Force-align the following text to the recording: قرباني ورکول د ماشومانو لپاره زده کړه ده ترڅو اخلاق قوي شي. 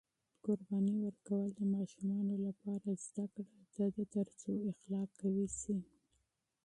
قرباني 0.43 0.95
ورکول 1.05 1.49
د 1.55 1.61
ماشومانو 1.75 2.35
لپاره 2.47 2.89
زده 3.05 3.25
کړه 3.33 3.85
ده 3.95 4.03
ترڅو 4.15 4.51
اخلاق 4.71 5.09
قوي 5.21 5.47
شي. 5.59 5.77